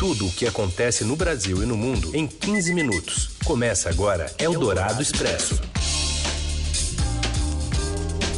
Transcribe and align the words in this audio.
Tudo 0.00 0.28
o 0.28 0.32
que 0.32 0.46
acontece 0.46 1.04
no 1.04 1.14
Brasil 1.14 1.62
e 1.62 1.66
no 1.66 1.76
mundo 1.76 2.16
em 2.16 2.26
15 2.26 2.72
minutos. 2.72 3.36
Começa 3.44 3.90
agora 3.90 4.34
Eldorado 4.38 5.02
Expresso. 5.02 5.60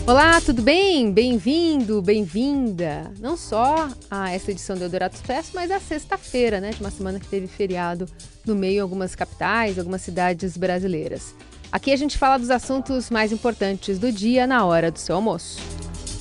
Olá, 0.05 0.41
tudo 0.41 0.61
bem? 0.61 1.13
Bem-vindo, 1.13 2.03
bem-vinda. 2.03 3.13
Não 3.21 3.37
só 3.37 3.89
a 4.11 4.33
essa 4.33 4.51
edição 4.51 4.77
do 4.77 4.83
Eldorado 4.83 5.15
Expresso, 5.15 5.53
mas 5.55 5.71
a 5.71 5.79
sexta-feira, 5.79 6.61
né? 6.61 6.71
De 6.71 6.81
uma 6.81 6.91
semana 6.91 7.21
que 7.21 7.29
teve 7.29 7.47
feriado 7.47 8.07
no 8.45 8.57
meio 8.57 8.79
em 8.79 8.81
algumas 8.81 9.15
capitais, 9.15 9.79
algumas 9.79 10.03
cidades 10.03 10.57
brasileiras. 10.57 11.33
Aqui 11.71 11.93
a 11.93 11.97
gente 11.97 12.19
fala 12.19 12.39
dos 12.39 12.51
assuntos 12.51 13.09
mais 13.09 13.31
importantes 13.31 14.01
do 14.01 14.11
dia 14.11 14.49
na 14.49 14.65
hora 14.65 14.91
do 14.91 14.99
seu 14.99 15.15
almoço. 15.15 15.61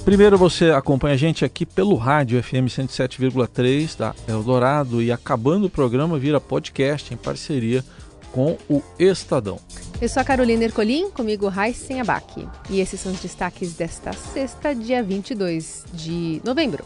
Primeiro 0.04 0.36
você 0.36 0.72
acompanha 0.72 1.14
a 1.14 1.18
gente 1.18 1.46
aqui 1.46 1.64
pelo 1.64 1.96
rádio 1.96 2.42
FM 2.42 2.66
107,3 2.68 3.98
da 3.98 4.16
Eldorado 4.28 5.02
e 5.02 5.12
acabando 5.12 5.66
o 5.66 5.70
programa 5.70 6.18
vira 6.18 6.42
podcast 6.42 7.14
em 7.14 7.18
parceria 7.18 7.84
com 8.32 8.58
o 8.68 8.82
Estadão. 8.98 9.60
Eu 10.02 10.10
sou 10.10 10.22
a 10.22 10.24
Carolina 10.24 10.64
Ercolim, 10.64 11.12
comigo 11.12 11.48
Raíssen 11.48 12.02
Abac. 12.02 12.48
E 12.70 12.80
esses 12.80 13.00
são 13.00 13.12
os 13.12 13.20
destaques 13.20 13.74
desta 13.74 14.12
sexta, 14.14 14.74
dia 14.74 15.04
22 15.04 15.86
de 15.94 16.42
novembro. 16.44 16.84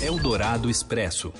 Eldorado 0.00 0.70
Expresso. 0.70 1.32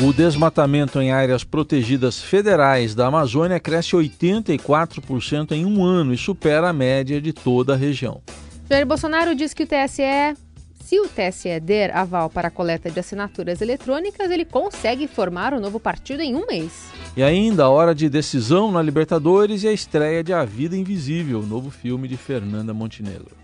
O 0.00 0.12
desmatamento 0.12 1.00
em 1.00 1.10
áreas 1.10 1.42
protegidas 1.42 2.22
federais 2.22 2.94
da 2.94 3.08
Amazônia 3.08 3.58
cresce 3.58 3.96
84% 3.96 5.50
em 5.50 5.66
um 5.66 5.84
ano 5.84 6.14
e 6.14 6.16
supera 6.16 6.68
a 6.68 6.72
média 6.72 7.20
de 7.20 7.32
toda 7.32 7.74
a 7.74 7.76
região. 7.76 8.22
Jair 8.70 8.84
Bolsonaro 8.84 9.34
diz 9.34 9.54
que 9.54 9.62
o 9.62 9.66
TSE, 9.66 10.36
se 10.84 11.00
o 11.00 11.08
TSE 11.08 11.58
der 11.58 11.96
aval 11.96 12.28
para 12.28 12.48
a 12.48 12.50
coleta 12.50 12.90
de 12.90 13.00
assinaturas 13.00 13.62
eletrônicas, 13.62 14.30
ele 14.30 14.44
consegue 14.44 15.08
formar 15.08 15.54
um 15.54 15.60
novo 15.60 15.80
partido 15.80 16.20
em 16.20 16.34
um 16.34 16.46
mês. 16.46 16.90
E 17.16 17.22
ainda 17.22 17.64
a 17.64 17.70
hora 17.70 17.94
de 17.94 18.10
decisão 18.10 18.70
na 18.70 18.82
Libertadores 18.82 19.62
e 19.62 19.68
a 19.68 19.72
estreia 19.72 20.22
de 20.22 20.34
A 20.34 20.44
Vida 20.44 20.76
Invisível, 20.76 21.40
novo 21.40 21.70
filme 21.70 22.06
de 22.06 22.18
Fernanda 22.18 22.74
Montenegro. 22.74 23.34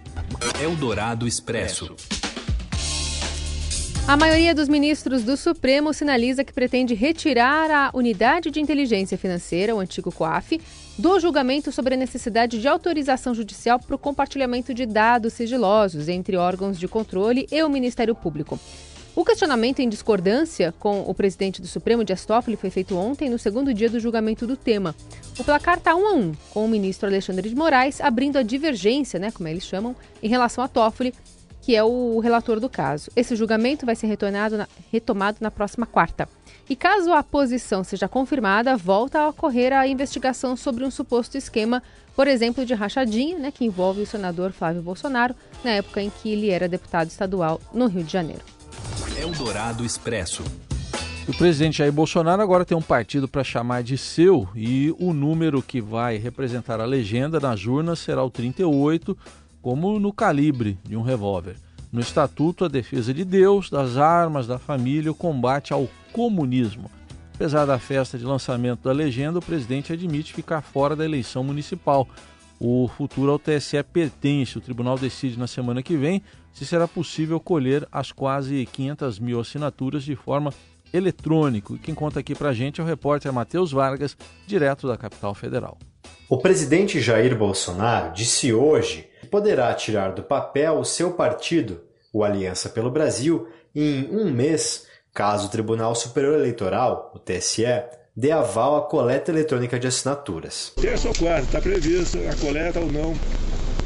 Eldorado 0.62 1.26
Expresso. 1.26 1.96
A 4.06 4.18
maioria 4.18 4.54
dos 4.54 4.68
ministros 4.68 5.22
do 5.22 5.34
Supremo 5.34 5.94
sinaliza 5.94 6.44
que 6.44 6.52
pretende 6.52 6.92
retirar 6.92 7.70
a 7.70 7.90
Unidade 7.94 8.50
de 8.50 8.60
Inteligência 8.60 9.16
Financeira, 9.16 9.74
o 9.74 9.80
antigo 9.80 10.12
COAF, 10.12 10.60
do 10.96 11.18
julgamento 11.18 11.72
sobre 11.72 11.94
a 11.94 11.96
necessidade 11.96 12.60
de 12.60 12.68
autorização 12.68 13.34
judicial 13.34 13.78
para 13.78 13.96
o 13.96 13.98
compartilhamento 13.98 14.72
de 14.72 14.86
dados 14.86 15.32
sigilosos 15.32 16.08
entre 16.08 16.36
órgãos 16.36 16.78
de 16.78 16.86
controle 16.86 17.48
e 17.50 17.62
o 17.62 17.68
Ministério 17.68 18.14
Público. 18.14 18.58
O 19.16 19.24
questionamento 19.24 19.78
em 19.78 19.88
discordância 19.88 20.74
com 20.78 21.02
o 21.02 21.14
presidente 21.14 21.60
do 21.60 21.68
Supremo, 21.68 22.04
Dias 22.04 22.24
Toffoli, 22.24 22.56
foi 22.56 22.68
feito 22.68 22.96
ontem, 22.96 23.30
no 23.30 23.38
segundo 23.38 23.72
dia 23.72 23.88
do 23.88 24.00
julgamento 24.00 24.44
do 24.44 24.56
tema. 24.56 24.94
O 25.38 25.44
placar 25.44 25.78
está 25.78 25.94
um 25.94 26.06
a 26.06 26.12
um, 26.14 26.32
com 26.50 26.64
o 26.64 26.68
ministro 26.68 27.08
Alexandre 27.08 27.48
de 27.48 27.54
Moraes 27.54 28.00
abrindo 28.00 28.38
a 28.38 28.42
divergência, 28.42 29.20
né, 29.20 29.30
como 29.30 29.48
eles 29.48 29.64
chamam, 29.64 29.94
em 30.20 30.28
relação 30.28 30.64
a 30.64 30.68
Toffoli, 30.68 31.14
que 31.62 31.76
é 31.76 31.82
o 31.84 32.18
relator 32.18 32.58
do 32.58 32.68
caso. 32.68 33.10
Esse 33.14 33.36
julgamento 33.36 33.86
vai 33.86 33.94
ser 33.94 34.08
retornado 34.08 34.58
na, 34.58 34.68
retomado 34.92 35.38
na 35.40 35.50
próxima 35.50 35.86
quarta. 35.86 36.28
E 36.68 36.74
caso 36.74 37.12
a 37.12 37.22
posição 37.22 37.84
seja 37.84 38.08
confirmada, 38.08 38.76
volta 38.76 39.20
a 39.20 39.28
ocorrer 39.28 39.72
a 39.72 39.86
investigação 39.86 40.56
sobre 40.56 40.84
um 40.84 40.90
suposto 40.90 41.36
esquema, 41.36 41.82
por 42.16 42.26
exemplo, 42.26 42.64
de 42.64 42.72
rachadinha, 42.72 43.38
né, 43.38 43.50
que 43.50 43.64
envolve 43.64 44.00
o 44.00 44.06
senador 44.06 44.52
Flávio 44.52 44.80
Bolsonaro, 44.80 45.34
na 45.62 45.72
época 45.72 46.00
em 46.00 46.10
que 46.10 46.30
ele 46.30 46.50
era 46.50 46.66
deputado 46.66 47.08
estadual 47.08 47.60
no 47.72 47.86
Rio 47.86 48.02
de 48.04 48.12
Janeiro. 48.12 48.42
Eldorado 49.20 49.84
Expresso. 49.84 50.42
O 51.26 51.36
presidente 51.36 51.78
Jair 51.78 51.92
Bolsonaro 51.92 52.42
agora 52.42 52.64
tem 52.64 52.76
um 52.76 52.82
partido 52.82 53.26
para 53.26 53.42
chamar 53.42 53.82
de 53.82 53.96
seu 53.96 54.46
e 54.54 54.94
o 54.98 55.14
número 55.14 55.62
que 55.62 55.80
vai 55.80 56.18
representar 56.18 56.80
a 56.80 56.84
legenda 56.84 57.40
nas 57.40 57.64
urnas 57.64 57.98
será 57.98 58.22
o 58.22 58.30
38, 58.30 59.16
como 59.62 59.98
no 59.98 60.12
calibre 60.12 60.78
de 60.84 60.96
um 60.96 61.02
revólver. 61.02 61.56
No 61.90 62.00
estatuto, 62.00 62.64
a 62.64 62.68
defesa 62.68 63.14
de 63.14 63.24
Deus, 63.24 63.70
das 63.70 63.96
armas, 63.96 64.46
da 64.46 64.58
família, 64.58 65.10
o 65.10 65.14
combate 65.14 65.72
ao 65.72 65.88
comunismo. 66.14 66.88
Apesar 67.34 67.66
da 67.66 67.76
festa 67.80 68.16
de 68.16 68.24
lançamento 68.24 68.84
da 68.84 68.92
legenda, 68.92 69.40
o 69.40 69.42
presidente 69.42 69.92
admite 69.92 70.32
ficar 70.32 70.62
fora 70.62 70.94
da 70.94 71.04
eleição 71.04 71.42
municipal. 71.42 72.08
O 72.60 72.88
futuro 72.96 73.32
ao 73.32 73.38
TSE 73.40 73.82
pertence. 73.82 74.56
O 74.56 74.60
tribunal 74.60 74.96
decide 74.96 75.36
na 75.36 75.48
semana 75.48 75.82
que 75.82 75.96
vem 75.96 76.22
se 76.52 76.64
será 76.64 76.86
possível 76.86 77.40
colher 77.40 77.86
as 77.90 78.12
quase 78.12 78.64
500 78.72 79.18
mil 79.18 79.40
assinaturas 79.40 80.04
de 80.04 80.14
forma 80.14 80.54
eletrônica. 80.92 81.76
Quem 81.82 81.92
conta 81.92 82.20
aqui 82.20 82.32
para 82.32 82.50
a 82.50 82.54
gente 82.54 82.80
é 82.80 82.84
o 82.84 82.86
repórter 82.86 83.32
Matheus 83.32 83.72
Vargas, 83.72 84.16
direto 84.46 84.86
da 84.86 84.96
capital 84.96 85.34
federal. 85.34 85.76
O 86.28 86.38
presidente 86.38 87.00
Jair 87.00 87.36
Bolsonaro 87.36 88.14
disse 88.14 88.52
hoje 88.52 89.08
que 89.20 89.26
poderá 89.26 89.74
tirar 89.74 90.12
do 90.12 90.22
papel 90.22 90.78
o 90.78 90.84
seu 90.84 91.14
partido, 91.14 91.80
o 92.12 92.22
Aliança 92.22 92.68
pelo 92.68 92.92
Brasil, 92.92 93.48
em 93.74 94.08
um 94.08 94.30
mês, 94.30 94.86
caso 95.14 95.46
o 95.46 95.48
Tribunal 95.48 95.94
Superior 95.94 96.34
Eleitoral, 96.34 97.12
o 97.14 97.20
TSE, 97.20 97.64
dê 98.16 98.32
aval 98.32 98.76
à 98.76 98.82
coleta 98.82 99.30
eletrônica 99.30 99.78
de 99.78 99.86
assinaturas. 99.86 100.72
Terça 100.74 101.08
ou 101.08 101.14
quarta, 101.14 101.42
está 101.42 101.60
prevista 101.60 102.18
a 102.18 102.34
coleta 102.34 102.80
ou 102.80 102.90
não 102.90 103.14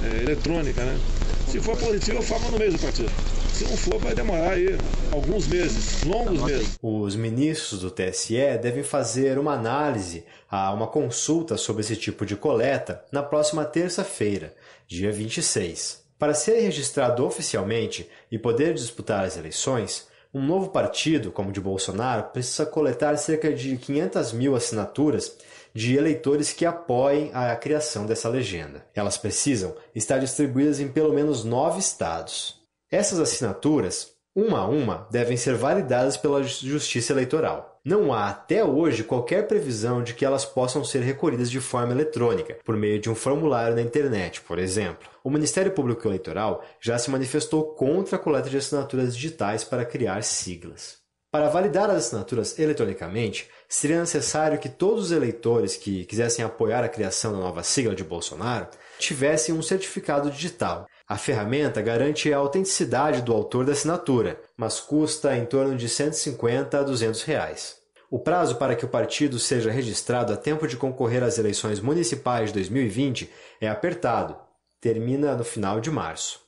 é, 0.03 0.22
eletrônica, 0.22 0.83
né? 0.83 0.99
Se 1.47 1.61
for 1.61 1.77
positivo, 1.77 2.22
forma 2.22 2.50
no 2.50 2.59
mês 2.59 2.72
do 2.72 2.78
partido. 2.78 3.11
Se 3.53 3.65
não 3.65 3.77
for, 3.77 3.99
vai 3.99 4.15
demorar 4.15 4.53
aí 4.53 4.69
alguns 5.12 5.47
meses, 5.49 6.05
longos 6.05 6.43
meses. 6.43 6.78
Os 6.81 7.17
ministros 7.17 7.81
do 7.81 7.91
TSE 7.91 8.59
devem 8.62 8.83
fazer 8.83 9.38
uma 9.38 9.55
análise, 9.55 10.25
uma 10.50 10.87
consulta 10.87 11.56
sobre 11.56 11.83
esse 11.83 11.97
tipo 11.97 12.25
de 12.25 12.37
coleta 12.37 13.03
na 13.11 13.22
próxima 13.22 13.65
terça-feira, 13.65 14.55
dia 14.87 15.11
26. 15.11 16.05
Para 16.19 16.34
ser 16.34 16.61
registrado 16.61 17.25
oficialmente 17.25 18.09
e 18.31 18.38
poder 18.38 18.75
disputar 18.75 19.25
as 19.25 19.37
eleições, 19.37 20.07
um 20.33 20.44
novo 20.44 20.71
partido, 20.71 21.33
como 21.33 21.49
o 21.50 21.53
de 21.53 21.61
Bolsonaro, 21.61 22.25
precisa 22.25 22.66
coletar 22.66 23.16
cerca 23.16 23.53
de 23.53 23.77
500 23.77 24.33
mil 24.33 24.55
assinaturas 24.55 25.37
de 25.75 25.97
eleitores 25.97 26.53
que 26.53 26.66
apoiem 26.66 27.31
a 27.33 27.55
criação 27.56 28.05
dessa 28.05 28.28
legenda. 28.28 28.84
Elas 28.94 29.17
precisam 29.17 29.75
estar 29.94 30.19
distribuídas 30.19 30.81
em 30.81 30.88
pelo 30.88 31.12
menos 31.12 31.44
nove 31.44 31.78
estados. 31.78 32.61
Essas 32.91 33.21
assinaturas, 33.21 34.12
uma 34.38 34.60
a 34.60 34.69
uma, 34.69 35.09
devem 35.10 35.37
ser 35.37 35.56
validadas 35.56 36.16
pela 36.16 36.44
Justiça 36.44 37.12
Eleitoral. 37.12 37.81
Não 37.84 38.12
há 38.12 38.28
até 38.28 38.65
hoje 38.65 39.03
qualquer 39.03 39.49
previsão 39.49 40.00
de 40.00 40.15
que 40.15 40.25
elas 40.25 40.44
possam 40.44 40.84
ser 40.84 41.00
recolhidas 41.00 41.50
de 41.50 41.59
forma 41.59 41.93
eletrônica, 41.93 42.56
por 42.65 42.76
meio 42.76 43.00
de 43.00 43.10
um 43.10 43.16
formulário 43.16 43.75
na 43.75 43.82
internet, 43.82 44.41
por 44.43 44.60
exemplo. 44.60 45.09
O 45.25 45.31
Ministério 45.31 45.72
Público 45.72 46.06
Eleitoral 46.06 46.65
já 46.81 46.97
se 46.99 47.10
manifestou 47.10 47.75
contra 47.75 48.15
a 48.15 48.19
coleta 48.19 48.49
de 48.49 48.59
assinaturas 48.59 49.16
digitais 49.16 49.65
para 49.65 49.84
criar 49.84 50.22
siglas. 50.22 50.99
Para 51.32 51.49
validar 51.49 51.91
as 51.91 52.06
assinaturas 52.06 52.59
eletronicamente, 52.59 53.50
seria 53.69 54.00
necessário 54.00 54.59
que 54.59 54.69
todos 54.69 55.06
os 55.06 55.12
eleitores 55.12 55.76
que 55.76 56.05
quisessem 56.05 56.44
apoiar 56.44 56.84
a 56.84 56.88
criação 56.88 57.32
da 57.32 57.38
nova 57.38 57.62
sigla 57.65 57.94
de 57.94 58.05
Bolsonaro 58.05 58.69
tivessem 58.99 59.55
um 59.55 59.60
certificado 59.60 60.31
digital. 60.31 60.87
A 61.08 61.16
ferramenta 61.16 61.80
garante 61.80 62.30
a 62.30 62.36
autenticidade 62.36 63.22
do 63.22 63.32
autor 63.32 63.64
da 63.64 63.72
assinatura, 63.72 64.38
mas 64.54 64.78
custa 64.78 65.34
em 65.34 65.46
torno 65.46 65.74
de 65.74 65.88
150 65.88 66.78
a 66.78 66.82
200 66.82 67.22
reais. 67.22 67.78
O 68.10 68.19
prazo 68.19 68.56
para 68.56 68.76
que 68.76 68.84
o 68.84 68.88
partido 68.88 69.38
seja 69.38 69.70
registrado 69.70 70.34
a 70.34 70.36
tempo 70.36 70.69
de 70.69 70.76
concorrer 70.76 71.22
às 71.22 71.38
eleições 71.38 71.80
municipais 71.80 72.50
de 72.50 72.54
2020 72.54 73.30
é 73.58 73.69
apertado, 73.69 74.36
termina 74.82 75.34
no 75.34 75.44
final 75.44 75.80
de 75.80 75.91
março. 75.91 76.41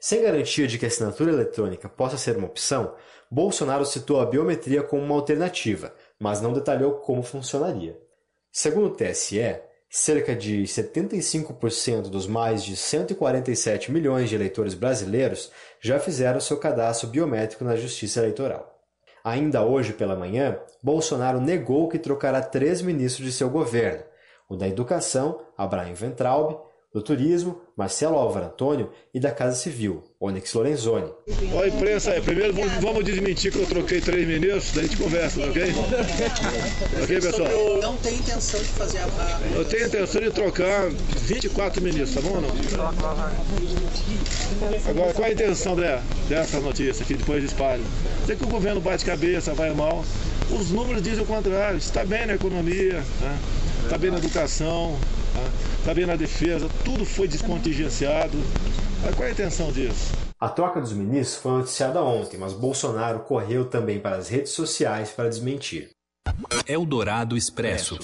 Sem 0.00 0.22
garantia 0.22 0.66
de 0.66 0.78
que 0.78 0.84
a 0.84 0.88
assinatura 0.88 1.32
eletrônica 1.32 1.88
possa 1.88 2.18
ser 2.18 2.36
uma 2.36 2.46
opção, 2.48 2.94
Bolsonaro 3.30 3.86
citou 3.86 4.20
a 4.20 4.26
biometria 4.26 4.82
como 4.82 5.02
uma 5.02 5.14
alternativa, 5.14 5.94
mas 6.18 6.40
não 6.40 6.52
detalhou 6.52 6.94
como 6.94 7.22
funcionaria. 7.22 7.96
Segundo 8.50 8.86
o 8.86 8.96
TSE, 8.96 9.60
cerca 9.90 10.36
de 10.36 10.62
75% 10.64 12.02
dos 12.02 12.26
mais 12.26 12.62
de 12.62 12.76
147 12.76 13.90
milhões 13.90 14.28
de 14.28 14.34
eleitores 14.34 14.74
brasileiros 14.74 15.50
já 15.80 15.98
fizeram 15.98 16.40
seu 16.40 16.58
cadastro 16.58 17.08
biométrico 17.08 17.64
na 17.64 17.76
Justiça 17.76 18.20
Eleitoral. 18.20 18.78
Ainda 19.24 19.64
hoje 19.64 19.92
pela 19.92 20.16
manhã, 20.16 20.58
Bolsonaro 20.82 21.40
negou 21.40 21.88
que 21.88 21.98
trocará 21.98 22.40
três 22.40 22.82
ministros 22.82 23.26
de 23.26 23.32
seu 23.32 23.50
governo: 23.50 24.02
o 24.48 24.56
da 24.56 24.68
Educação, 24.68 25.40
Abraham 25.56 25.94
Ventraub, 25.94 26.67
do 26.92 27.02
Turismo, 27.02 27.60
Marcelo 27.76 28.16
Álvaro 28.16 28.46
Antônio, 28.46 28.90
e 29.12 29.20
da 29.20 29.30
Casa 29.30 29.56
Civil, 29.56 30.02
Onyx 30.18 30.54
Lorenzoni. 30.54 31.10
Oi, 31.54 31.68
imprensa, 31.68 32.12
aí. 32.12 32.20
primeiro 32.20 32.54
vamos 32.80 33.04
desmentir 33.04 33.52
que 33.52 33.58
eu 33.58 33.66
troquei 33.66 34.00
três 34.00 34.26
ministros, 34.26 34.72
daí 34.72 34.84
a 34.84 34.88
gente 34.88 34.96
conversa, 34.96 35.40
ok? 35.40 35.64
ok, 37.02 37.20
pessoal? 37.20 37.50
Não 37.82 37.96
tem 37.98 38.14
intenção 38.14 38.60
de 38.60 38.66
fazer 38.68 38.98
a. 38.98 39.06
Eu 39.54 39.64
tenho 39.66 39.86
intenção 39.86 40.20
de 40.22 40.30
trocar 40.30 40.88
24 40.88 41.82
ministros, 41.82 42.14
tá 42.14 42.20
bom 42.22 42.36
ou 42.36 42.40
não? 42.40 42.50
Agora, 44.88 45.12
qual 45.12 45.28
a 45.28 45.32
intenção 45.32 45.76
dessa 46.28 46.58
notícia 46.60 47.02
aqui, 47.02 47.14
depois 47.14 47.40
de 47.40 47.48
espalho? 47.48 47.84
Sei 48.24 48.34
que 48.34 48.44
o 48.44 48.48
governo 48.48 48.80
bate 48.80 49.04
cabeça, 49.04 49.52
vai 49.52 49.74
mal. 49.74 50.04
Os 50.50 50.70
números 50.70 51.02
dizem 51.02 51.22
o 51.22 51.26
contrário. 51.26 51.76
Está 51.76 52.02
bem 52.02 52.26
na 52.26 52.34
economia, 52.34 53.04
está 53.82 53.90
né? 53.90 53.98
bem 53.98 54.10
na 54.10 54.16
educação, 54.16 54.98
está 55.28 55.67
bem 55.94 56.06
na 56.06 56.16
defesa, 56.16 56.68
tudo 56.84 57.04
foi 57.04 57.28
descontingenciado. 57.28 58.36
Mas 59.02 59.14
qual 59.14 59.26
é 59.26 59.30
a 59.30 59.32
intenção 59.32 59.70
disso? 59.70 60.12
A 60.40 60.48
troca 60.48 60.80
dos 60.80 60.92
ministros 60.92 61.42
foi 61.42 61.52
noticiada 61.52 62.02
ontem, 62.02 62.38
mas 62.38 62.52
Bolsonaro 62.52 63.20
correu 63.20 63.64
também 63.64 63.98
para 63.98 64.16
as 64.16 64.28
redes 64.28 64.52
sociais 64.52 65.10
para 65.10 65.28
desmentir. 65.28 65.90
Eldorado 66.66 67.36
Expresso. 67.36 67.98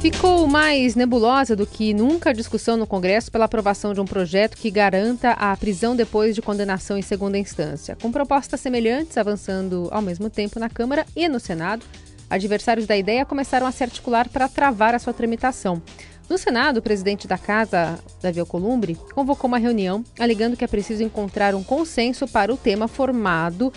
Ficou 0.00 0.46
mais 0.46 0.94
nebulosa 0.94 1.54
do 1.54 1.66
que 1.66 1.92
nunca 1.92 2.30
a 2.30 2.32
discussão 2.32 2.74
no 2.74 2.86
Congresso 2.86 3.30
pela 3.30 3.44
aprovação 3.44 3.92
de 3.92 4.00
um 4.00 4.06
projeto 4.06 4.56
que 4.56 4.70
garanta 4.70 5.32
a 5.32 5.54
prisão 5.54 5.94
depois 5.94 6.34
de 6.34 6.40
condenação 6.40 6.96
em 6.96 7.02
segunda 7.02 7.36
instância. 7.36 7.98
Com 8.00 8.10
propostas 8.10 8.60
semelhantes 8.60 9.18
avançando 9.18 9.88
ao 9.90 10.00
mesmo 10.00 10.30
tempo 10.30 10.58
na 10.58 10.70
Câmara 10.70 11.04
e 11.14 11.28
no 11.28 11.38
Senado, 11.38 11.84
adversários 12.30 12.86
da 12.86 12.96
ideia 12.96 13.26
começaram 13.26 13.66
a 13.66 13.72
se 13.72 13.82
articular 13.82 14.28
para 14.28 14.48
travar 14.48 14.94
a 14.94 14.98
sua 14.98 15.12
tramitação. 15.12 15.82
No 16.28 16.38
Senado, 16.38 16.76
o 16.76 16.82
presidente 16.82 17.26
da 17.26 17.36
Casa, 17.36 17.98
Davi 18.22 18.38
Alcolumbre, 18.38 18.96
convocou 19.12 19.48
uma 19.48 19.58
reunião 19.58 20.04
alegando 20.16 20.56
que 20.56 20.64
é 20.64 20.68
preciso 20.68 21.02
encontrar 21.02 21.56
um 21.56 21.64
consenso 21.64 22.28
para 22.28 22.54
o 22.54 22.56
tema 22.56 22.86
formado 22.86 23.72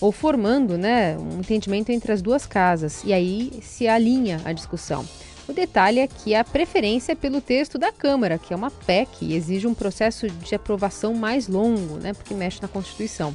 ou 0.00 0.10
formando 0.10 0.76
né, 0.76 1.16
um 1.16 1.38
entendimento 1.38 1.90
entre 1.90 2.10
as 2.10 2.20
duas 2.20 2.44
casas. 2.44 3.02
E 3.04 3.12
aí 3.12 3.52
se 3.62 3.86
alinha 3.86 4.40
a 4.44 4.52
discussão. 4.52 5.06
O 5.48 5.52
detalhe 5.52 6.00
é 6.00 6.08
que 6.08 6.34
a 6.34 6.42
preferência 6.42 7.12
é 7.12 7.14
pelo 7.14 7.40
texto 7.40 7.78
da 7.78 7.92
Câmara, 7.92 8.36
que 8.36 8.52
é 8.52 8.56
uma 8.56 8.70
PEC 8.70 9.24
e 9.24 9.34
exige 9.34 9.68
um 9.68 9.74
processo 9.74 10.28
de 10.28 10.54
aprovação 10.56 11.14
mais 11.14 11.46
longo, 11.46 11.98
né, 11.98 12.12
porque 12.12 12.34
mexe 12.34 12.60
na 12.60 12.66
Constituição. 12.66 13.32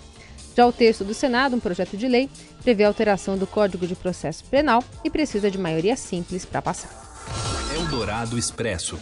Já 0.57 0.65
o 0.65 0.73
texto 0.73 1.03
do 1.03 1.13
Senado, 1.13 1.55
um 1.55 1.59
projeto 1.59 1.95
de 1.95 2.07
lei, 2.07 2.27
prevê 2.63 2.83
alteração 2.83 3.37
do 3.37 3.45
Código 3.45 3.85
de 3.85 3.95
Processo 3.95 4.43
Penal 4.45 4.83
e 5.03 5.09
precisa 5.11 5.51
de 5.51 5.57
maioria 5.59 5.95
simples 5.95 6.45
para 6.45 6.63
passar. 6.63 6.89
Eldorado 7.75 8.39
Expresso. 8.39 8.97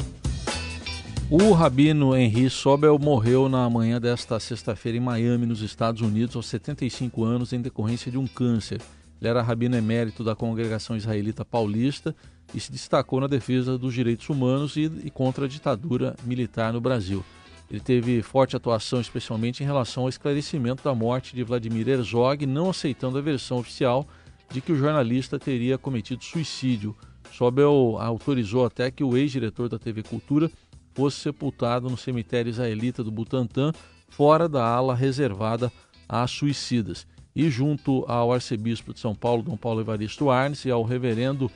O 1.29 1.53
rabino 1.53 2.13
Henri 2.13 2.49
Sobel 2.49 2.99
morreu 2.99 3.47
na 3.47 3.69
manhã 3.69 4.01
desta 4.01 4.37
sexta-feira 4.37 4.97
em 4.97 5.01
Miami, 5.01 5.45
nos 5.45 5.61
Estados 5.61 6.01
Unidos, 6.01 6.35
aos 6.35 6.45
75 6.47 7.23
anos, 7.23 7.53
em 7.53 7.61
decorrência 7.61 8.11
de 8.11 8.17
um 8.17 8.27
câncer. 8.27 8.81
Ele 9.21 9.29
era 9.29 9.41
rabino 9.41 9.77
emérito 9.77 10.25
da 10.25 10.35
congregação 10.35 10.97
israelita 10.97 11.45
paulista 11.45 12.13
e 12.53 12.59
se 12.59 12.69
destacou 12.69 13.21
na 13.21 13.27
defesa 13.27 13.77
dos 13.77 13.93
direitos 13.93 14.27
humanos 14.27 14.75
e, 14.75 14.91
e 15.05 15.09
contra 15.09 15.45
a 15.45 15.47
ditadura 15.47 16.17
militar 16.25 16.73
no 16.73 16.81
Brasil. 16.81 17.23
Ele 17.69 17.79
teve 17.79 18.21
forte 18.21 18.55
atuação, 18.55 19.01
especialmente 19.01 19.63
em 19.63 19.65
relação 19.65 20.03
ao 20.03 20.09
esclarecimento 20.09 20.83
da 20.83 20.93
morte 20.93 21.35
de 21.35 21.43
Vladimir 21.43 21.87
Herzog, 21.87 22.45
não 22.45 22.69
aceitando 22.69 23.17
a 23.17 23.21
versão 23.21 23.57
oficial 23.57 24.07
de 24.49 24.61
que 24.61 24.71
o 24.71 24.75
jornalista 24.75 25.39
teria 25.39 25.77
cometido 25.77 26.23
suicídio. 26.23 26.95
Sobel 27.31 27.97
autorizou 27.99 28.65
até 28.65 28.91
que 28.91 29.03
o 29.03 29.17
ex-diretor 29.17 29.67
da 29.67 29.79
TV 29.79 30.03
Cultura 30.03 30.49
fosse 30.93 31.19
sepultado 31.19 31.89
no 31.89 31.97
cemitério 31.97 32.49
israelita 32.49 33.03
do 33.03 33.11
Butantã, 33.11 33.71
fora 34.07 34.47
da 34.47 34.65
ala 34.65 34.95
reservada 34.95 35.71
a 36.07 36.25
suicidas. 36.27 37.07
E 37.35 37.49
junto 37.49 38.05
ao 38.07 38.31
arcebispo 38.31 38.93
de 38.93 38.99
São 38.99 39.13
Paulo, 39.13 39.43
Dom 39.43 39.57
Paulo 39.57 39.81
Evaristo 39.81 40.29
Arnes, 40.29 40.63
e 40.63 40.71
ao 40.71 40.83
reverendo 40.83 41.51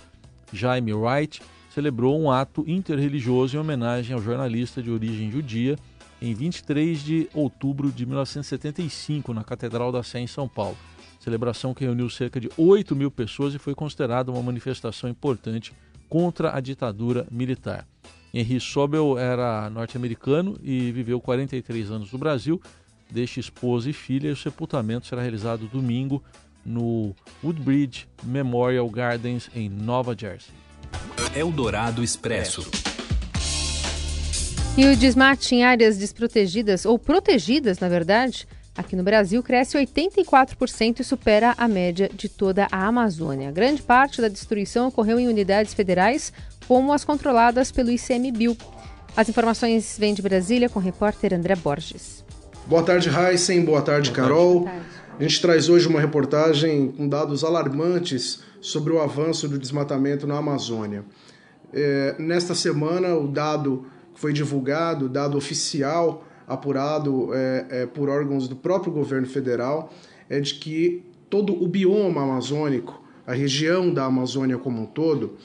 Jaime 0.52 0.92
Wright, 0.92 1.42
celebrou 1.74 2.20
um 2.20 2.30
ato 2.30 2.66
interreligioso 2.68 3.56
em 3.56 3.60
homenagem 3.60 4.14
ao 4.14 4.22
jornalista 4.22 4.84
de 4.84 4.92
origem 4.92 5.32
judia 5.32 5.78
em 6.22 6.34
23 6.34 7.02
de 7.02 7.30
outubro 7.34 7.92
de 7.92 8.06
1975, 8.06 9.34
na 9.34 9.44
Catedral 9.44 9.92
da 9.92 10.04
Sé, 10.04 10.20
em 10.20 10.28
São 10.28 10.48
Paulo. 10.48 10.78
Celebração 11.20 11.74
que 11.74 11.84
reuniu 11.84 12.10
cerca 12.10 12.40
de 12.40 12.50
8 12.58 12.96
mil 12.96 13.12
pessoas 13.12 13.54
e 13.54 13.60
foi 13.60 13.76
considerada 13.76 14.32
uma 14.32 14.42
manifestação 14.42 15.10
importante 15.10 15.74
contra 16.08 16.56
a 16.56 16.60
ditadura 16.60 17.28
militar. 17.30 17.88
Henry 18.34 18.60
Sobel 18.60 19.18
era 19.18 19.70
norte-americano 19.70 20.58
e 20.64 20.92
viveu 20.92 21.20
43 21.20 21.92
anos 21.92 22.12
no 22.12 22.20
Brasil. 22.20 22.62
Deixa 23.10 23.40
esposa 23.40 23.90
e 23.90 23.94
filha 23.94 24.30
e 24.30 24.32
o 24.32 24.38
sepultamento 24.38 25.08
será 25.08 25.22
realizado 25.22 25.68
domingo 25.68 26.24
no 26.66 27.16
Woodbridge 27.44 28.08
Memorial 28.24 28.88
Gardens, 28.90 29.50
em 29.56 29.68
Nova 29.68 30.16
Jersey. 30.18 30.54
Eldorado 31.36 32.04
Expresso. 32.04 32.89
E 34.80 34.88
o 34.88 34.96
desmate 34.96 35.56
em 35.56 35.66
áreas 35.66 35.98
desprotegidas, 35.98 36.86
ou 36.86 36.98
protegidas, 36.98 37.80
na 37.80 37.90
verdade, 37.90 38.48
aqui 38.78 38.96
no 38.96 39.04
Brasil, 39.04 39.44
cresce 39.44 39.78
84% 39.78 41.02
e 41.02 41.04
supera 41.04 41.54
a 41.58 41.68
média 41.68 42.10
de 42.14 42.30
toda 42.30 42.66
a 42.72 42.88
Amazônia. 42.88 43.52
Grande 43.52 43.82
parte 43.82 44.22
da 44.22 44.30
destruição 44.30 44.88
ocorreu 44.88 45.20
em 45.20 45.28
unidades 45.28 45.74
federais, 45.74 46.32
como 46.66 46.94
as 46.94 47.04
controladas 47.04 47.74
pelo 47.74 47.92
ICMBio. 47.92 48.56
As 49.18 49.28
informações 49.28 49.98
vêm 50.00 50.14
de 50.14 50.22
Brasília 50.22 50.70
com 50.70 50.80
o 50.80 50.82
repórter 50.82 51.34
André 51.34 51.58
Borges. 51.58 52.24
Boa 52.66 52.82
tarde, 52.82 53.10
Heisen. 53.10 53.66
Boa 53.66 53.82
tarde, 53.82 54.12
Carol. 54.12 54.62
Boa 54.62 54.72
tarde. 54.72 54.86
A 55.20 55.24
gente 55.24 55.42
traz 55.42 55.68
hoje 55.68 55.90
uma 55.90 56.00
reportagem 56.00 56.94
com 56.94 57.06
dados 57.06 57.44
alarmantes 57.44 58.40
sobre 58.62 58.94
o 58.94 59.02
avanço 59.02 59.46
do 59.50 59.60
desmatamento 59.60 60.26
na 60.26 60.38
Amazônia. 60.38 61.04
É, 61.74 62.16
nesta 62.18 62.56
semana, 62.56 63.14
o 63.16 63.28
dado 63.28 63.86
foi 64.20 64.34
divulgado, 64.34 65.08
dado 65.08 65.38
oficial, 65.38 66.28
apurado 66.46 67.34
é, 67.34 67.66
é, 67.70 67.86
por 67.86 68.10
órgãos 68.10 68.50
do 68.50 68.56
próprio 68.56 68.92
governo 68.92 69.26
federal, 69.26 69.94
é 70.30 70.42
de 70.42 70.56
que 70.56 71.06
todo 71.30 71.64
o 71.64 71.66
bioma 71.66 72.24
amazônico, 72.24 73.02
a 73.26 73.34
região 73.34 73.94
da 73.94 74.04
Amazônia 74.04 74.58
como 74.58 74.82
um 74.82 74.86
todo, 74.86 75.38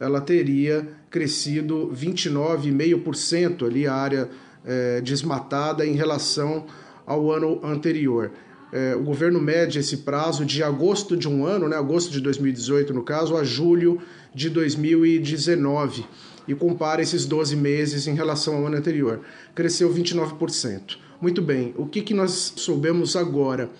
ela 0.00 0.18
teria 0.18 0.88
crescido 1.10 1.92
29,5% 1.94 3.66
ali 3.66 3.86
a 3.86 3.92
área 3.92 4.30
é, 4.64 5.02
desmatada 5.02 5.84
em 5.84 5.92
relação 5.92 6.64
ao 7.04 7.30
ano 7.30 7.60
anterior 7.62 8.30
é, 8.72 8.96
o 8.96 9.02
governo 9.02 9.38
mede 9.38 9.78
esse 9.78 9.98
prazo 9.98 10.46
de 10.46 10.62
agosto 10.62 11.14
de 11.14 11.28
um 11.28 11.44
ano, 11.44 11.68
né, 11.68 11.76
agosto 11.76 12.10
de 12.10 12.20
2018 12.20 12.94
no 12.94 13.02
caso, 13.02 13.36
a 13.36 13.44
julho 13.44 14.00
de 14.34 14.48
2019 14.48 16.06
e 16.48 16.54
compara 16.54 17.02
esses 17.02 17.26
12 17.26 17.54
meses 17.54 18.06
em 18.06 18.14
relação 18.14 18.56
ao 18.56 18.66
ano 18.66 18.76
anterior. 18.76 19.20
Cresceu 19.54 19.92
29%. 19.92 20.96
Muito 21.20 21.40
bem, 21.42 21.74
o 21.76 21.86
que, 21.86 22.00
que 22.00 22.14
nós 22.14 22.54
soubemos 22.56 23.14
agora? 23.14 23.70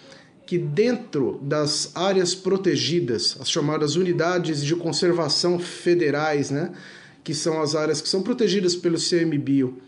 Que 0.46 0.58
dentro 0.58 1.40
das 1.42 1.90
áreas 1.94 2.34
protegidas, 2.34 3.36
as 3.40 3.50
chamadas 3.50 3.96
unidades 3.96 4.62
de 4.62 4.76
conservação 4.76 5.58
federais, 5.58 6.50
né, 6.50 6.70
que 7.24 7.34
são 7.34 7.60
as 7.60 7.74
áreas 7.74 8.00
que 8.00 8.08
são 8.08 8.22
protegidas 8.22 8.76
pelo 8.76 8.98
CMBio, 8.98 9.78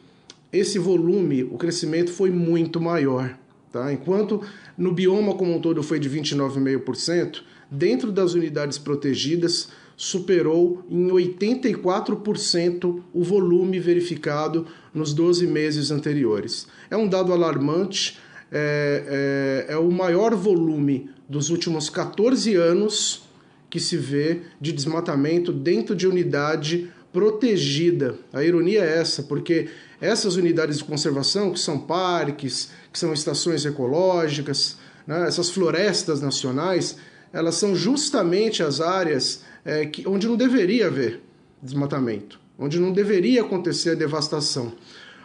esse 0.52 0.78
volume, 0.78 1.44
o 1.44 1.58
crescimento 1.58 2.11
foi 2.11 2.30
muito 2.30 2.80
maior. 2.80 3.37
Tá? 3.75 3.93
Enquanto 3.93 4.40
no 4.78 4.93
bioma 4.93 5.35
como 5.35 5.52
um 5.52 5.61
todo 5.61 5.83
foi 5.83 5.99
de 5.99 6.09
29,5%, 6.09 7.43
dentro 7.69 8.12
das 8.12 8.33
unidades 8.33 8.78
protegidas 8.78 9.69
superou 9.97 10.85
em 10.88 11.09
84% 11.09 13.02
o 13.12 13.25
volume 13.25 13.81
verificado 13.81 14.64
nos 14.95 15.12
12 15.12 15.49
meses 15.49 15.90
anteriores. 15.90 16.69
É 16.88 16.97
um 16.97 17.09
dado 17.09 17.33
alarmante, 17.33 18.16
é, 18.52 19.66
é, 19.69 19.73
é 19.73 19.76
o 19.76 19.90
maior 19.90 20.37
volume 20.37 21.11
dos 21.28 21.50
últimos 21.50 21.90
14 21.90 22.54
anos 22.54 23.25
que 23.69 23.81
se 23.81 23.97
vê 23.97 24.43
de 24.61 24.71
desmatamento 24.71 25.52
dentro 25.52 25.97
de 25.97 26.07
unidade 26.07 26.93
protegida. 27.12 28.16
A 28.33 28.45
ironia 28.45 28.85
é 28.85 28.99
essa, 28.99 29.25
porque 29.25 29.69
essas 30.04 30.37
unidades 30.37 30.78
de 30.78 30.84
conservação, 30.84 31.52
que 31.52 31.58
são 31.58 31.78
parques, 31.78 32.70
que 32.92 32.99
são 32.99 33.12
estações 33.12 33.64
ecológicas, 33.64 34.76
né, 35.06 35.26
essas 35.26 35.50
florestas 35.50 36.20
nacionais, 36.20 36.96
elas 37.32 37.54
são 37.54 37.75
justamente 37.75 38.62
as 38.62 38.80
áreas 38.80 39.42
é, 39.64 39.87
que, 39.87 40.06
onde 40.06 40.28
não 40.28 40.37
deveria 40.37 40.88
haver 40.88 41.23
desmatamento, 41.62 42.38
onde 42.58 42.78
não 42.78 42.92
deveria 42.92 43.40
acontecer 43.40 43.90
a 43.90 43.94
devastação, 43.94 44.75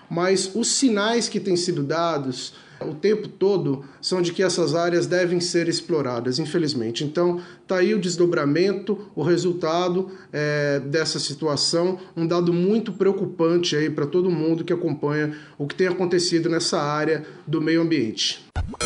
mas 0.09 0.51
os 0.53 0.67
sinais 0.67 1.29
que 1.29 1.39
têm 1.39 1.55
sido 1.55 1.83
dados 1.83 2.53
o 2.81 2.93
tempo 2.93 3.27
todo 3.27 3.83
são 4.01 4.21
de 4.21 4.31
que 4.31 4.41
essas 4.41 4.73
áreas 4.73 5.05
devem 5.05 5.39
ser 5.39 5.67
exploradas, 5.67 6.39
infelizmente. 6.39 7.03
Então, 7.03 7.41
está 7.61 7.77
aí 7.77 7.93
o 7.93 7.99
desdobramento, 7.99 9.09
o 9.15 9.21
resultado 9.21 10.09
é, 10.31 10.79
dessa 10.79 11.19
situação, 11.19 11.99
um 12.15 12.25
dado 12.25 12.53
muito 12.53 12.93
preocupante 12.93 13.75
aí 13.75 13.89
para 13.89 14.05
todo 14.05 14.29
mundo 14.29 14.63
que 14.63 14.73
acompanha 14.73 15.35
o 15.57 15.67
que 15.67 15.75
tem 15.75 15.87
acontecido 15.87 16.49
nessa 16.49 16.81
área 16.81 17.25
do 17.45 17.61
meio 17.61 17.81
ambiente. 17.81 18.45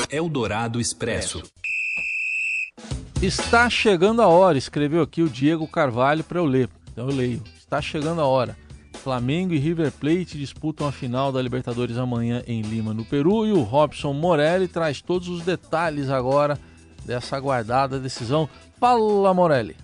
Eldorado 0.10 0.80
Expresso. 0.80 1.44
Está 3.22 3.70
chegando 3.70 4.22
a 4.22 4.27
hora, 4.27 4.58
escreveu 4.58 5.01
aqui 5.01 5.22
o 5.22 5.30
Diego 5.30 5.68
Carvalho 5.68 6.24
para 6.24 6.39
eu 6.39 6.46
ler. 6.46 6.70
Então 6.92 7.10
eu 7.10 7.15
leio. 7.15 7.42
Está 7.58 7.82
chegando 7.82 8.20
a 8.20 8.25
hora. 8.25 8.62
Flamengo 9.03 9.53
e 9.53 9.60
River 9.60 9.91
Plate 9.91 10.38
disputam 10.38 10.88
a 10.88 10.91
final 10.91 11.29
da 11.29 11.41
Libertadores 11.41 11.98
amanhã 11.98 12.41
em 12.48 12.62
Lima, 12.62 12.93
no 12.93 13.03
Peru, 13.03 13.45
e 13.45 13.51
o 13.51 13.62
Robson 13.62 14.13
Morelli 14.13 14.65
traz 14.65 15.01
todos 15.01 15.27
os 15.27 15.43
detalhes 15.43 16.10
agora 16.10 16.57
dessa 17.03 17.36
aguardada 17.36 18.00
decisão. 18.00 18.48
Fala, 18.79 19.33
Morelli. 19.33 19.82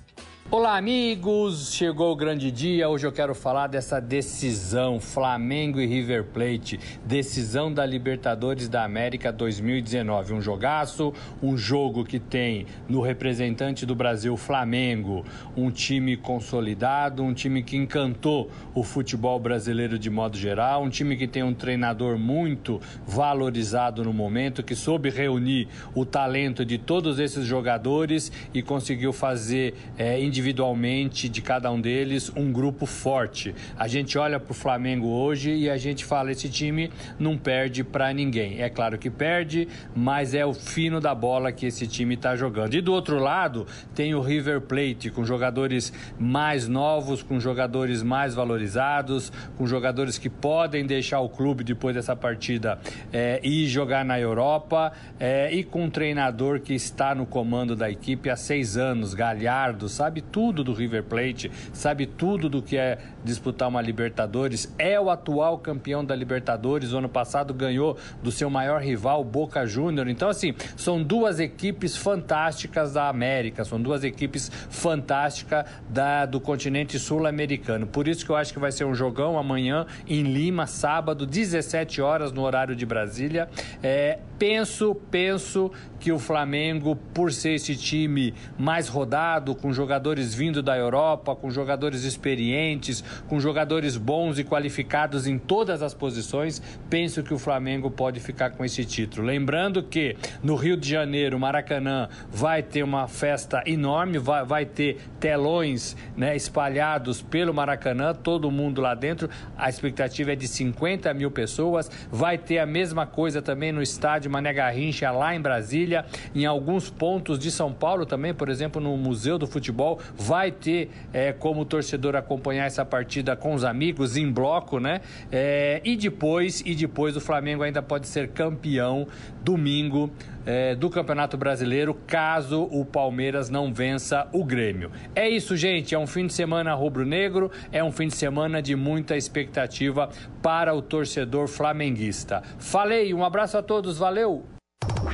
Olá, 0.51 0.77
amigos! 0.77 1.75
Chegou 1.75 2.11
o 2.11 2.15
grande 2.15 2.49
dia. 2.49 2.89
Hoje 2.89 3.05
eu 3.05 3.11
quero 3.11 3.35
falar 3.35 3.67
dessa 3.67 3.99
decisão 3.99 4.99
Flamengo 4.99 5.79
e 5.79 5.85
River 5.85 6.23
Plate, 6.23 6.79
decisão 7.05 7.71
da 7.71 7.85
Libertadores 7.85 8.67
da 8.67 8.83
América 8.83 9.31
2019. 9.31 10.33
Um 10.33 10.41
jogaço, 10.41 11.13
um 11.39 11.55
jogo 11.55 12.03
que 12.03 12.17
tem 12.17 12.65
no 12.87 12.99
representante 12.99 13.85
do 13.85 13.93
Brasil 13.93 14.35
Flamengo, 14.35 15.23
um 15.55 15.69
time 15.69 16.17
consolidado, 16.17 17.21
um 17.21 17.31
time 17.31 17.61
que 17.61 17.77
encantou 17.77 18.49
o 18.73 18.83
futebol 18.83 19.39
brasileiro 19.39 19.99
de 19.99 20.09
modo 20.09 20.35
geral, 20.35 20.81
um 20.81 20.89
time 20.89 21.15
que 21.15 21.27
tem 21.27 21.43
um 21.43 21.53
treinador 21.53 22.17
muito 22.17 22.81
valorizado 23.05 24.03
no 24.03 24.11
momento, 24.11 24.63
que 24.63 24.75
soube 24.75 25.11
reunir 25.11 25.67
o 25.93 26.03
talento 26.05 26.65
de 26.65 26.79
todos 26.79 27.19
esses 27.19 27.45
jogadores 27.45 28.31
e 28.51 28.63
conseguiu 28.63 29.13
fazer 29.13 29.75
é, 29.95 30.19
individualmente 30.39 31.27
de 31.27 31.41
cada 31.41 31.69
um 31.69 31.79
deles 31.79 32.31
um 32.35 32.51
grupo 32.51 32.85
forte. 32.85 33.53
A 33.77 33.87
gente 33.87 34.17
olha 34.17 34.39
para 34.39 34.51
o 34.51 34.55
Flamengo 34.55 35.07
hoje 35.07 35.51
e 35.51 35.69
a 35.69 35.77
gente 35.77 36.05
fala: 36.05 36.31
esse 36.31 36.47
time 36.49 36.89
não 37.19 37.37
perde 37.37 37.83
para 37.83 38.11
ninguém. 38.13 38.61
É 38.61 38.69
claro 38.69 38.97
que 38.97 39.09
perde, 39.09 39.67
mas 39.95 40.33
é 40.33 40.45
o 40.45 40.53
fino 40.53 41.01
da 41.01 41.13
bola 41.13 41.51
que 41.51 41.65
esse 41.65 41.85
time 41.85 42.15
está 42.15 42.35
jogando. 42.35 42.73
E 42.73 42.81
do 42.81 42.93
outro 42.93 43.19
lado, 43.19 43.67
tem 43.93 44.15
o 44.15 44.21
River 44.21 44.61
Plate, 44.61 45.09
com 45.09 45.25
jogadores 45.25 45.91
mais 46.17 46.67
novos, 46.67 47.21
com 47.21 47.39
jogadores 47.39 48.01
mais 48.01 48.33
valorizados, 48.33 49.31
com 49.57 49.67
jogadores 49.67 50.17
que 50.17 50.29
podem 50.29 50.85
deixar 50.85 51.19
o 51.19 51.27
clube 51.27 51.63
depois 51.63 51.95
dessa 51.95 52.15
partida 52.15 52.79
é, 53.11 53.41
e 53.43 53.67
jogar 53.67 54.05
na 54.05 54.17
Europa, 54.19 54.93
é, 55.19 55.53
e 55.53 55.63
com 55.63 55.83
um 55.83 55.89
treinador 55.89 56.61
que 56.61 56.73
está 56.73 57.13
no 57.13 57.25
comando 57.25 57.75
da 57.75 57.89
equipe 57.89 58.29
há 58.29 58.35
seis 58.37 58.77
anos, 58.77 59.13
Galhardo, 59.13 59.89
sabe 59.89 60.21
tudo 60.31 60.63
do 60.63 60.73
River 60.73 61.03
Plate, 61.03 61.51
sabe 61.73 62.05
tudo 62.05 62.49
do 62.49 62.61
que 62.61 62.77
é 62.77 62.97
disputar 63.23 63.67
uma 63.67 63.81
Libertadores, 63.81 64.73
é 64.77 64.99
o 64.99 65.09
atual 65.09 65.57
campeão 65.57 66.03
da 66.03 66.15
Libertadores, 66.15 66.93
o 66.93 66.97
ano 66.97 67.09
passado 67.09 67.53
ganhou 67.53 67.97
do 68.21 68.31
seu 68.31 68.49
maior 68.49 68.81
rival, 68.81 69.23
Boca 69.23 69.65
Júnior. 69.65 70.07
Então, 70.07 70.29
assim, 70.29 70.53
são 70.75 71.01
duas 71.01 71.39
equipes 71.39 71.95
fantásticas 71.95 72.93
da 72.93 73.07
América, 73.09 73.63
são 73.63 73.81
duas 73.81 74.03
equipes 74.03 74.51
fantásticas 74.69 75.65
da, 75.89 76.25
do 76.25 76.39
continente 76.39 76.99
sul-americano. 76.99 77.87
Por 77.87 78.07
isso 78.07 78.25
que 78.25 78.31
eu 78.31 78.35
acho 78.35 78.53
que 78.53 78.59
vai 78.59 78.71
ser 78.71 78.85
um 78.85 78.93
jogão 78.93 79.37
amanhã 79.37 79.85
em 80.07 80.23
Lima, 80.23 80.67
sábado, 80.67 81.25
17 81.25 82.01
horas 82.01 82.31
no 82.31 82.41
horário 82.41 82.75
de 82.75 82.85
Brasília. 82.85 83.49
É, 83.81 84.19
penso, 84.39 84.95
penso 85.11 85.69
que 85.99 86.11
o 86.13 86.17
Flamengo, 86.17 86.95
por 87.13 87.31
ser 87.31 87.55
esse 87.55 87.75
time 87.75 88.33
mais 88.57 88.87
rodado, 88.87 89.53
com 89.53 89.73
jogadores 89.73 90.33
vindo 90.33 90.63
da 90.63 90.77
Europa, 90.77 91.35
com 91.35 91.51
jogadores 91.51 92.05
experientes, 92.05 93.03
com 93.27 93.37
jogadores 93.39 93.97
bons 93.97 94.39
e 94.39 94.45
qualificados 94.45 95.27
em 95.27 95.37
todas 95.37 95.83
as 95.83 95.93
posições, 95.93 96.61
penso 96.89 97.21
que 97.21 97.33
o 97.33 97.37
Flamengo 97.37 97.91
pode 97.91 98.21
ficar 98.21 98.51
com 98.51 98.63
esse 98.63 98.85
título. 98.85 99.27
Lembrando 99.27 99.83
que 99.83 100.15
no 100.41 100.55
Rio 100.55 100.77
de 100.77 100.89
Janeiro, 100.89 101.37
Maracanã, 101.37 102.07
vai 102.31 102.63
ter 102.63 102.81
uma 102.81 103.07
festa 103.07 103.61
enorme, 103.65 104.17
vai, 104.17 104.45
vai 104.45 104.65
ter 104.65 105.01
telões 105.19 105.97
né, 106.15 106.33
espalhados 106.33 107.21
pelo 107.21 107.53
Maracanã, 107.53 108.13
todo 108.13 108.49
mundo 108.49 108.79
lá 108.79 108.95
dentro. 108.95 109.29
A 109.57 109.67
expectativa 109.67 110.31
é 110.31 110.35
de 110.35 110.47
50 110.47 111.13
mil 111.13 111.29
pessoas. 111.29 111.91
Vai 112.09 112.37
ter 112.37 112.59
a 112.59 112.65
mesma 112.65 113.05
coisa 113.05 113.41
também 113.41 113.73
no 113.73 113.81
estádio 113.81 114.28
Mané 114.29 114.53
Garrincha, 114.53 115.11
lá 115.11 115.35
em 115.35 115.41
Brasília. 115.41 116.05
Em 116.33 116.45
alguns 116.45 116.89
pontos 116.89 117.39
de 117.39 117.51
São 117.51 117.73
Paulo 117.73 118.05
também, 118.05 118.33
por 118.33 118.49
exemplo, 118.49 118.81
no 118.81 118.95
Museu 118.95 119.37
do 119.37 119.47
Futebol, 119.47 119.99
vai 120.15 120.51
ter 120.51 120.89
é, 121.11 121.33
como 121.33 121.65
torcedor 121.65 122.15
acompanhar 122.15 122.65
essa 122.65 122.85
partida 122.85 123.35
com 123.35 123.53
os 123.53 123.63
amigos, 123.63 124.15
em 124.15 124.31
bloco, 124.31 124.79
né? 124.79 125.01
É, 125.31 125.81
e 125.83 125.95
depois, 125.95 126.61
e 126.65 126.75
depois 126.75 127.15
o 127.15 127.21
Flamengo 127.21 127.63
ainda 127.63 127.81
pode 127.81 128.07
ser 128.07 128.29
campeão 128.29 129.07
domingo 129.43 130.11
é, 130.45 130.73
do 130.75 130.89
Campeonato 130.89 131.37
Brasileiro, 131.37 131.93
caso 132.07 132.63
o 132.71 132.83
Palmeiras 132.83 133.49
não 133.49 133.73
vença 133.73 134.27
o 134.31 134.43
Grêmio. 134.43 134.91
É 135.15 135.29
isso, 135.29 135.55
gente. 135.55 135.93
É 135.93 135.99
um 135.99 136.07
fim 136.07 136.25
de 136.25 136.33
semana 136.33 136.73
rubro-negro, 136.73 137.51
é 137.71 137.83
um 137.83 137.91
fim 137.91 138.07
de 138.07 138.15
semana 138.15 138.61
de 138.61 138.75
muita 138.75 139.15
expectativa 139.15 140.09
para 140.41 140.73
o 140.73 140.81
torcedor 140.81 141.47
flamenguista. 141.47 142.41
Falei, 142.57 143.13
um 143.13 143.23
abraço 143.23 143.57
a 143.57 143.61
todos, 143.61 143.97
valeu! 143.97 144.18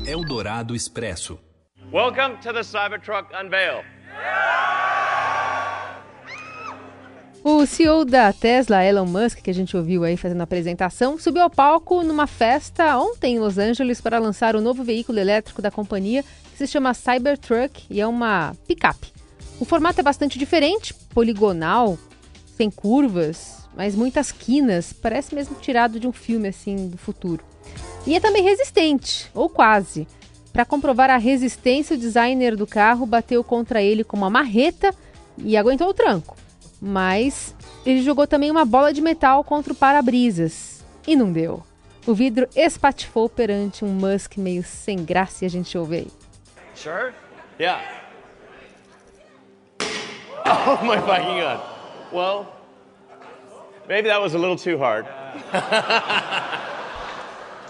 Eldorado 0.07 0.75
Expresso. 0.75 1.37
Welcome 1.93 2.37
to 2.41 2.51
the 2.51 2.63
Cybertruck 2.63 3.31
Unveil. 3.35 3.83
O 7.43 7.67
CEO 7.67 8.03
da 8.03 8.33
Tesla, 8.33 8.83
Elon 8.83 9.05
Musk, 9.05 9.43
que 9.43 9.51
a 9.51 9.53
gente 9.53 9.77
ouviu 9.77 10.03
aí 10.03 10.17
fazendo 10.17 10.41
a 10.41 10.45
apresentação, 10.45 11.19
subiu 11.19 11.43
ao 11.43 11.51
palco 11.51 12.01
numa 12.01 12.25
festa 12.25 12.97
ontem 12.97 13.35
em 13.35 13.39
Los 13.39 13.59
Angeles 13.59 14.01
para 14.01 14.17
lançar 14.17 14.55
o 14.55 14.61
novo 14.61 14.83
veículo 14.83 15.19
elétrico 15.19 15.61
da 15.61 15.69
companhia, 15.69 16.23
que 16.23 16.57
se 16.57 16.65
chama 16.65 16.95
Cybertruck 16.95 17.85
e 17.87 18.01
é 18.01 18.07
uma 18.07 18.55
picape. 18.67 19.13
O 19.59 19.65
formato 19.65 19.99
é 19.99 20.03
bastante 20.03 20.39
diferente, 20.39 20.95
poligonal, 21.13 21.99
sem 22.57 22.71
curvas, 22.71 23.69
mas 23.77 23.93
muitas 23.93 24.31
quinas, 24.31 24.91
parece 24.93 25.35
mesmo 25.35 25.55
tirado 25.59 25.99
de 25.99 26.07
um 26.07 26.11
filme 26.11 26.47
assim 26.47 26.89
do 26.89 26.97
futuro. 26.97 27.43
E 28.05 28.15
é 28.15 28.19
também 28.19 28.43
resistente, 28.43 29.29
ou 29.33 29.49
quase. 29.49 30.07
Para 30.53 30.65
comprovar 30.65 31.09
a 31.09 31.17
resistência, 31.17 31.95
o 31.95 31.99
designer 31.99 32.55
do 32.55 32.67
carro 32.67 33.05
bateu 33.05 33.43
contra 33.43 33.81
ele 33.81 34.03
com 34.03 34.15
uma 34.15 34.29
marreta 34.29 34.93
e 35.37 35.57
aguentou 35.57 35.89
o 35.89 35.93
tranco 35.93 36.37
mas 36.81 37.55
ele 37.85 38.01
jogou 38.01 38.27
também 38.27 38.51
uma 38.51 38.63
bola 38.65 38.93
de 38.93 39.01
metal 39.01 39.43
contra 39.43 39.73
o 39.73 39.75
para-brisas 39.75 40.85
e 41.07 41.15
não 41.15 41.31
deu. 41.31 41.63
O 42.05 42.13
vidro 42.13 42.47
espatifou 42.55 43.27
perante 43.27 43.83
um 43.83 43.89
Musk 43.89 44.37
meio 44.37 44.63
sem 44.63 45.03
graça 45.03 45.43
e 45.43 45.47
a 45.47 45.49
gente 45.49 45.75
ouve 45.77 45.95
aí. 45.97 46.07
Sure? 46.75 47.11
Yeah. 47.59 47.81
Oh 50.47 50.85
my 50.85 50.97
fucking 50.97 51.39
god. 51.39 51.59
Well, 52.13 52.45
maybe 53.87 54.09
that 54.09 54.21
was 54.21 54.35
a 54.35 54.37
little 54.37 54.55
too 54.55 54.77
hard. 54.77 55.07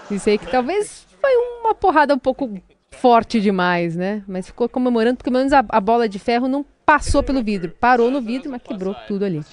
Aí 0.10 0.38
que 0.38 0.48
talvez 0.48 1.06
foi 1.20 1.32
uma 1.62 1.74
porrada 1.74 2.14
um 2.14 2.20
pouco 2.20 2.62
forte 2.92 3.42
demais, 3.42 3.96
né? 3.96 4.24
Mas 4.28 4.48
ficou 4.48 4.70
comemorando 4.70 5.18
porque 5.18 5.30
pelo 5.30 5.40
menos 5.40 5.54
a, 5.54 5.64
a 5.70 5.82
bola 5.82 6.08
de 6.08 6.20
ferro 6.20 6.48
não 6.48 6.66
passou 6.86 7.24
pelo 7.24 7.44
vidro. 7.44 7.72
Parou 7.80 8.12
no 8.12 8.22
vidro, 8.22 8.52
mas 8.52 8.62
quebrou 8.62 8.96
tudo 9.08 9.26
ali. 9.26 9.44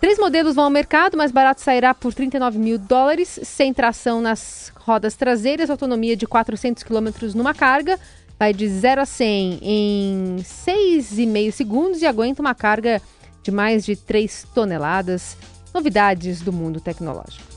Três 0.00 0.18
modelos 0.18 0.56
vão 0.56 0.64
ao 0.64 0.70
mercado, 0.70 1.16
mais 1.16 1.30
barato 1.30 1.60
sairá 1.60 1.94
por 1.94 2.12
39 2.12 2.58
mil 2.58 2.76
dólares, 2.76 3.38
sem 3.44 3.72
tração 3.72 4.20
nas 4.20 4.72
rodas 4.74 5.14
traseiras, 5.14 5.70
autonomia 5.70 6.16
de 6.16 6.26
400 6.26 6.82
km 6.82 7.08
numa 7.36 7.54
carga, 7.54 7.98
vai 8.36 8.52
de 8.52 8.68
0 8.68 9.00
a 9.00 9.06
100 9.06 9.58
em 9.62 10.36
6,5 10.38 11.52
segundos 11.52 12.02
e 12.02 12.06
aguenta 12.06 12.42
uma 12.42 12.54
carga 12.54 13.00
de 13.44 13.52
mais 13.52 13.84
de 13.84 13.94
3 13.94 14.48
toneladas. 14.52 15.36
Novidades 15.72 16.42
do 16.42 16.52
mundo 16.52 16.80
tecnológico. 16.80 17.51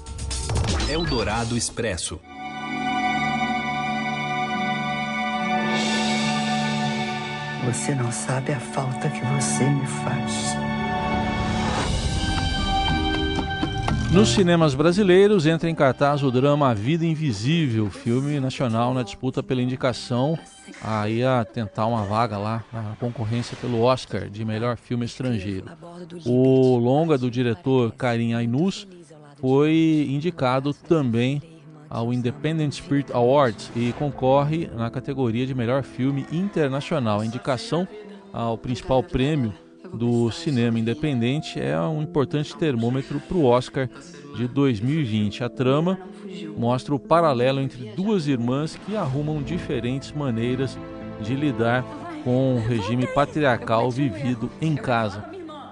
Eldorado 0.95 1.57
Expresso. 1.57 2.21
Você 7.65 7.93
não 7.93 8.09
sabe 8.13 8.53
a 8.53 8.59
falta 8.61 9.09
que 9.09 9.19
você 9.19 9.69
me 9.69 9.85
faz. 9.85 10.55
Nos 14.13 14.29
cinemas 14.29 14.73
brasileiros 14.73 15.45
entra 15.45 15.69
em 15.69 15.75
cartaz 15.75 16.23
o 16.23 16.31
drama 16.31 16.69
A 16.69 16.73
Vida 16.73 17.05
Invisível, 17.05 17.89
filme 17.89 18.39
nacional 18.39 18.93
na 18.93 19.03
disputa 19.03 19.43
pela 19.43 19.61
indicação 19.61 20.39
aí 20.81 21.25
a 21.25 21.43
tentar 21.43 21.87
uma 21.87 22.05
vaga 22.05 22.37
lá 22.37 22.63
na 22.71 22.95
concorrência 23.01 23.57
pelo 23.59 23.81
Oscar 23.81 24.29
de 24.29 24.45
melhor 24.45 24.77
filme 24.77 25.05
estrangeiro. 25.05 25.65
O 26.25 26.77
longa 26.77 27.17
do 27.17 27.29
diretor 27.29 27.91
Karim 27.91 28.33
Ainus 28.33 28.87
foi 29.39 30.07
indicado 30.09 30.73
também 30.73 31.41
ao 31.89 32.11
Independent 32.11 32.73
Spirit 32.73 33.11
Awards 33.13 33.71
e 33.75 33.93
concorre 33.93 34.67
na 34.75 34.89
categoria 34.89 35.45
de 35.45 35.53
melhor 35.53 35.83
filme 35.83 36.25
internacional. 36.31 37.19
A 37.19 37.25
indicação 37.25 37.87
ao 38.33 38.57
principal 38.57 39.01
prêmio 39.01 39.53
do 39.93 40.29
cinema 40.31 40.79
independente 40.79 41.59
é 41.59 41.79
um 41.79 42.01
importante 42.01 42.55
termômetro 42.55 43.19
para 43.19 43.37
o 43.37 43.45
Oscar 43.45 43.89
de 44.35 44.47
2020. 44.47 45.43
A 45.43 45.49
trama 45.49 45.99
mostra 46.57 46.93
o 46.93 46.99
paralelo 46.99 47.61
entre 47.61 47.91
duas 47.95 48.27
irmãs 48.27 48.75
que 48.85 48.95
arrumam 48.95 49.41
diferentes 49.41 50.11
maneiras 50.11 50.77
de 51.21 51.33
lidar 51.35 51.83
com 52.23 52.55
o 52.55 52.59
regime 52.59 53.07
patriarcal 53.07 53.89
vivido 53.89 54.49
em 54.59 54.75
casa. 54.75 55.23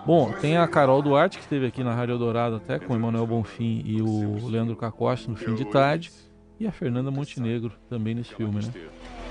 Bom, 0.05 0.33
tem 0.33 0.57
a 0.57 0.67
Carol 0.67 1.01
Duarte, 1.01 1.37
que 1.37 1.43
esteve 1.43 1.65
aqui 1.65 1.81
na 1.81 1.95
Rádio 1.95 2.17
Dourado 2.17 2.57
até 2.57 2.77
com 2.77 2.91
o 2.91 2.95
Emanuel 2.95 3.25
Bonfim 3.25 3.81
e 3.85 4.01
o 4.01 4.49
Leandro 4.49 4.75
Cacoste 4.75 5.29
no 5.29 5.37
fim 5.37 5.55
de 5.55 5.63
tarde, 5.63 6.11
e 6.59 6.67
a 6.67 6.71
Fernanda 6.73 7.09
Montenegro 7.09 7.71
também 7.89 8.13
nesse 8.13 8.35
filme, 8.35 8.55
né? 8.65 8.71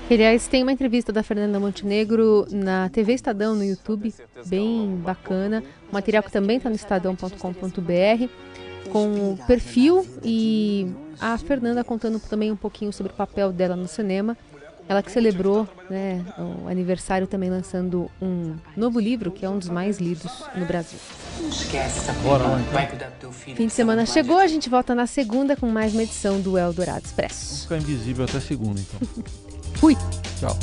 Aliás, 0.09 0.47
tem 0.47 0.63
uma 0.63 0.71
entrevista 0.71 1.13
da 1.13 1.23
Fernanda 1.23 1.59
Montenegro 1.59 2.45
na 2.51 2.89
TV 2.89 3.13
Estadão 3.13 3.55
no 3.55 3.63
YouTube, 3.63 4.13
bem 4.47 4.95
bacana. 4.97 5.63
O 5.89 5.93
material 5.93 6.21
que 6.21 6.31
também 6.31 6.57
está 6.57 6.69
no 6.69 6.75
estadão.com.br, 6.75 8.27
com 8.91 9.33
o 9.33 9.39
perfil 9.47 10.05
e 10.23 10.91
a 11.21 11.37
Fernanda 11.37 11.83
contando 11.83 12.19
também 12.19 12.51
um 12.51 12.55
pouquinho 12.55 12.91
sobre 12.91 13.13
o 13.13 13.15
papel 13.15 13.51
dela 13.51 13.75
no 13.75 13.87
cinema. 13.87 14.35
Ela 14.87 15.01
que 15.01 15.11
celebrou 15.11 15.67
né, 15.89 16.23
o 16.37 16.67
aniversário 16.67 17.25
também 17.25 17.49
lançando 17.49 18.11
um 18.21 18.55
novo 18.75 18.99
livro, 18.99 19.31
que 19.31 19.45
é 19.45 19.49
um 19.49 19.57
dos 19.57 19.69
mais 19.69 19.97
lidos 19.97 20.31
no 20.55 20.65
Brasil. 20.65 20.99
Bora 22.21 22.43
lá, 22.43 22.61
então. 22.61 23.31
Fim 23.31 23.67
de 23.67 23.73
semana 23.73 24.05
chegou, 24.05 24.37
a 24.37 24.47
gente 24.47 24.69
volta 24.69 24.93
na 24.93 25.07
segunda 25.07 25.55
com 25.55 25.67
mais 25.69 25.93
uma 25.93 26.03
edição 26.03 26.39
do 26.41 26.57
Eldorado 26.57 27.05
Expresso. 27.05 27.45
Vamos 27.45 27.63
ficar 27.63 27.77
invisível 27.77 28.25
até 28.25 28.39
segunda, 28.39 28.79
então. 28.79 29.23
Fui! 29.75 29.95
Tchau. 30.39 30.57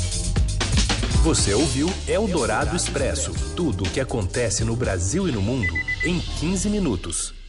Você 1.23 1.53
ouviu 1.53 1.87
Eldorado 2.07 2.75
Expresso 2.75 3.31
tudo 3.55 3.83
o 3.83 3.89
que 3.89 3.99
acontece 3.99 4.63
no 4.63 4.75
Brasil 4.75 5.27
e 5.27 5.31
no 5.31 5.41
mundo 5.41 5.73
em 6.03 6.19
15 6.19 6.69
minutos. 6.69 7.40